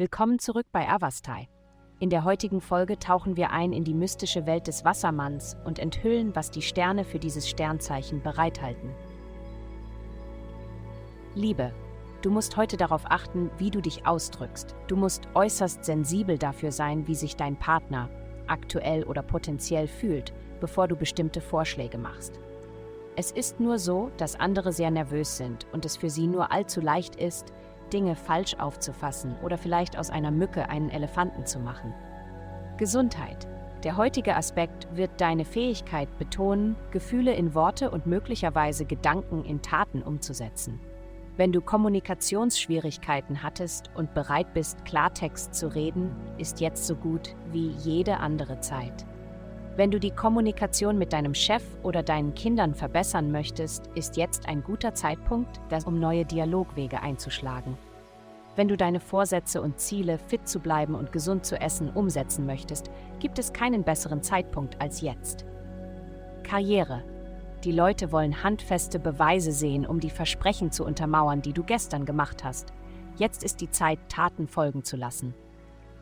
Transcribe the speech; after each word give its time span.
Willkommen 0.00 0.38
zurück 0.38 0.64
bei 0.72 0.88
Avastai. 0.88 1.50
In 1.98 2.08
der 2.08 2.24
heutigen 2.24 2.62
Folge 2.62 2.98
tauchen 2.98 3.36
wir 3.36 3.50
ein 3.50 3.74
in 3.74 3.84
die 3.84 3.92
mystische 3.92 4.46
Welt 4.46 4.66
des 4.66 4.82
Wassermanns 4.82 5.58
und 5.66 5.78
enthüllen, 5.78 6.34
was 6.34 6.50
die 6.50 6.62
Sterne 6.62 7.04
für 7.04 7.18
dieses 7.18 7.46
Sternzeichen 7.46 8.22
bereithalten. 8.22 8.94
Liebe, 11.34 11.74
du 12.22 12.30
musst 12.30 12.56
heute 12.56 12.78
darauf 12.78 13.02
achten, 13.10 13.50
wie 13.58 13.70
du 13.70 13.82
dich 13.82 14.06
ausdrückst. 14.06 14.74
Du 14.86 14.96
musst 14.96 15.28
äußerst 15.34 15.84
sensibel 15.84 16.38
dafür 16.38 16.72
sein, 16.72 17.06
wie 17.06 17.14
sich 17.14 17.36
dein 17.36 17.58
Partner, 17.58 18.08
aktuell 18.46 19.04
oder 19.04 19.22
potenziell, 19.22 19.86
fühlt, 19.86 20.32
bevor 20.60 20.88
du 20.88 20.96
bestimmte 20.96 21.42
Vorschläge 21.42 21.98
machst. 21.98 22.40
Es 23.16 23.32
ist 23.32 23.60
nur 23.60 23.78
so, 23.78 24.10
dass 24.16 24.40
andere 24.40 24.72
sehr 24.72 24.90
nervös 24.90 25.36
sind 25.36 25.66
und 25.74 25.84
es 25.84 25.98
für 25.98 26.08
sie 26.08 26.26
nur 26.26 26.52
allzu 26.52 26.80
leicht 26.80 27.16
ist, 27.16 27.52
Dinge 27.92 28.16
falsch 28.16 28.54
aufzufassen 28.54 29.36
oder 29.42 29.58
vielleicht 29.58 29.98
aus 29.98 30.10
einer 30.10 30.30
Mücke 30.30 30.68
einen 30.68 30.90
Elefanten 30.90 31.46
zu 31.46 31.58
machen. 31.58 31.92
Gesundheit. 32.76 33.46
Der 33.84 33.96
heutige 33.96 34.36
Aspekt 34.36 34.88
wird 34.94 35.20
deine 35.20 35.44
Fähigkeit 35.44 36.18
betonen, 36.18 36.76
Gefühle 36.90 37.34
in 37.34 37.54
Worte 37.54 37.90
und 37.90 38.06
möglicherweise 38.06 38.84
Gedanken 38.84 39.44
in 39.44 39.62
Taten 39.62 40.02
umzusetzen. 40.02 40.80
Wenn 41.36 41.52
du 41.52 41.62
Kommunikationsschwierigkeiten 41.62 43.42
hattest 43.42 43.90
und 43.94 44.12
bereit 44.12 44.52
bist, 44.52 44.84
Klartext 44.84 45.54
zu 45.54 45.74
reden, 45.74 46.14
ist 46.36 46.60
jetzt 46.60 46.86
so 46.86 46.94
gut 46.94 47.34
wie 47.50 47.68
jede 47.68 48.18
andere 48.18 48.60
Zeit. 48.60 49.06
Wenn 49.76 49.90
du 49.90 49.98
die 49.98 50.10
Kommunikation 50.10 50.98
mit 50.98 51.14
deinem 51.14 51.32
Chef 51.32 51.62
oder 51.82 52.02
deinen 52.02 52.34
Kindern 52.34 52.74
verbessern 52.74 53.30
möchtest, 53.30 53.86
ist 53.94 54.18
jetzt 54.18 54.46
ein 54.46 54.62
guter 54.62 54.92
Zeitpunkt, 54.92 55.60
um 55.86 55.98
neue 55.98 56.26
Dialogwege 56.26 57.00
einzuschlagen. 57.00 57.78
Wenn 58.56 58.68
du 58.68 58.76
deine 58.76 59.00
Vorsätze 59.00 59.62
und 59.62 59.78
Ziele, 59.78 60.18
fit 60.18 60.48
zu 60.48 60.60
bleiben 60.60 60.94
und 60.94 61.12
gesund 61.12 61.46
zu 61.46 61.60
essen, 61.60 61.90
umsetzen 61.90 62.46
möchtest, 62.46 62.90
gibt 63.20 63.38
es 63.38 63.52
keinen 63.52 63.84
besseren 63.84 64.22
Zeitpunkt 64.22 64.80
als 64.80 65.00
jetzt. 65.00 65.44
Karriere. 66.42 67.04
Die 67.64 67.72
Leute 67.72 68.10
wollen 68.10 68.42
handfeste 68.42 68.98
Beweise 68.98 69.52
sehen, 69.52 69.86
um 69.86 70.00
die 70.00 70.10
Versprechen 70.10 70.72
zu 70.72 70.84
untermauern, 70.84 71.42
die 71.42 71.52
du 71.52 71.62
gestern 71.62 72.06
gemacht 72.06 72.42
hast. 72.42 72.72
Jetzt 73.16 73.44
ist 73.44 73.60
die 73.60 73.70
Zeit, 73.70 73.98
Taten 74.08 74.48
folgen 74.48 74.82
zu 74.82 74.96
lassen. 74.96 75.34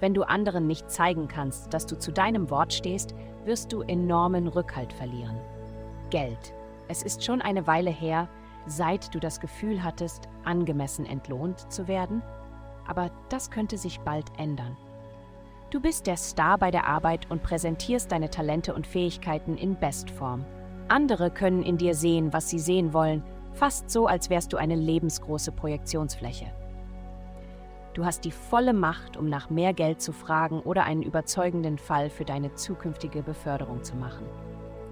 Wenn 0.00 0.14
du 0.14 0.24
anderen 0.24 0.66
nicht 0.66 0.90
zeigen 0.90 1.28
kannst, 1.28 1.72
dass 1.72 1.86
du 1.86 1.96
zu 1.96 2.12
deinem 2.12 2.50
Wort 2.50 2.72
stehst, 2.72 3.14
wirst 3.44 3.72
du 3.72 3.82
enormen 3.82 4.48
Rückhalt 4.48 4.92
verlieren. 4.92 5.38
Geld. 6.10 6.52
Es 6.88 7.02
ist 7.02 7.24
schon 7.24 7.40
eine 7.40 7.66
Weile 7.66 7.90
her, 7.90 8.28
seit 8.66 9.14
du 9.14 9.20
das 9.20 9.40
Gefühl 9.40 9.82
hattest, 9.82 10.28
angemessen 10.44 11.06
entlohnt 11.06 11.72
zu 11.72 11.88
werden, 11.88 12.22
aber 12.86 13.10
das 13.28 13.50
könnte 13.50 13.78
sich 13.78 14.00
bald 14.00 14.26
ändern. 14.38 14.76
Du 15.70 15.80
bist 15.80 16.06
der 16.06 16.16
Star 16.16 16.58
bei 16.58 16.70
der 16.70 16.86
Arbeit 16.86 17.30
und 17.30 17.42
präsentierst 17.42 18.12
deine 18.12 18.30
Talente 18.30 18.74
und 18.74 18.86
Fähigkeiten 18.86 19.56
in 19.56 19.78
Bestform. 19.78 20.44
Andere 20.88 21.30
können 21.30 21.62
in 21.62 21.78
dir 21.78 21.94
sehen, 21.94 22.32
was 22.32 22.48
sie 22.48 22.58
sehen 22.58 22.92
wollen, 22.92 23.22
fast 23.54 23.90
so, 23.90 24.06
als 24.06 24.30
wärst 24.30 24.52
du 24.52 24.56
eine 24.56 24.76
lebensgroße 24.76 25.52
Projektionsfläche. 25.52 26.52
Du 27.94 28.04
hast 28.04 28.24
die 28.24 28.32
volle 28.32 28.72
Macht, 28.72 29.16
um 29.16 29.28
nach 29.28 29.50
mehr 29.50 29.72
Geld 29.72 30.02
zu 30.02 30.12
fragen 30.12 30.60
oder 30.60 30.84
einen 30.84 31.02
überzeugenden 31.02 31.78
Fall 31.78 32.10
für 32.10 32.24
deine 32.24 32.54
zukünftige 32.54 33.22
Beförderung 33.22 33.84
zu 33.84 33.94
machen. 33.94 34.26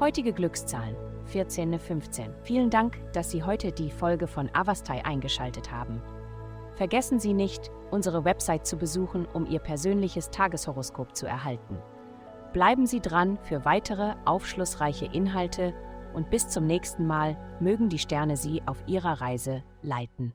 Heutige 0.00 0.32
Glückszahlen 0.32 0.96
14, 1.26 1.78
15. 1.78 2.34
Vielen 2.42 2.68
Dank, 2.68 2.98
dass 3.12 3.30
Sie 3.30 3.44
heute 3.44 3.70
die 3.70 3.92
Folge 3.92 4.26
von 4.26 4.50
Avastai 4.52 5.04
eingeschaltet 5.04 5.70
haben. 5.70 6.02
Vergessen 6.74 7.20
Sie 7.20 7.32
nicht, 7.32 7.70
unsere 7.92 8.24
Website 8.24 8.66
zu 8.66 8.76
besuchen, 8.76 9.24
um 9.32 9.46
Ihr 9.46 9.60
persönliches 9.60 10.30
Tageshoroskop 10.30 11.14
zu 11.14 11.26
erhalten. 11.26 11.78
Bleiben 12.52 12.86
Sie 12.86 13.00
dran 13.00 13.38
für 13.44 13.64
weitere 13.64 14.14
aufschlussreiche 14.24 15.06
Inhalte 15.06 15.72
und 16.12 16.28
bis 16.28 16.48
zum 16.48 16.66
nächsten 16.66 17.06
Mal 17.06 17.36
mögen 17.60 17.88
die 17.88 18.00
Sterne 18.00 18.36
Sie 18.36 18.62
auf 18.66 18.82
Ihrer 18.88 19.20
Reise 19.20 19.62
leiten. 19.82 20.34